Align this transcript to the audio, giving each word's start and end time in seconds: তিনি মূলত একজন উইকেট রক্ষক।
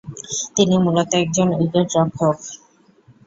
তিনি 0.55 0.75
মূলত 0.77 1.09
একজন 1.21 1.47
উইকেট 1.55 1.87
রক্ষক। 1.97 2.37